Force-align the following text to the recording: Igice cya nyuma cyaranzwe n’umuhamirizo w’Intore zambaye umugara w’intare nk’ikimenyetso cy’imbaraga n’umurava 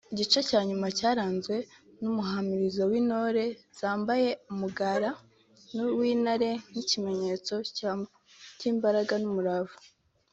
Igice 0.13 0.39
cya 0.49 0.59
nyuma 0.69 0.87
cyaranzwe 0.97 1.55
n’umuhamirizo 2.01 2.81
w’Intore 2.91 3.43
zambaye 3.79 4.29
umugara 4.51 5.09
w’intare 5.99 6.51
nk’ikimenyetso 6.69 7.53
cy’imbaraga 8.57 9.13
n’umurava 9.23 9.75